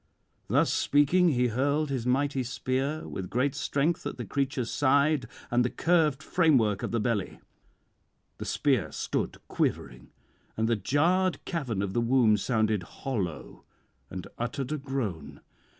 [0.47, 5.63] Thus speaking, he hurled his mighty spear with great strength at the creature's side and
[5.63, 7.39] the curved framework of the belly:
[8.39, 10.09] the spear stood quivering,
[10.57, 13.63] and the jarred cavern of the womb sounded hollow
[14.09, 15.39] and uttered a groan.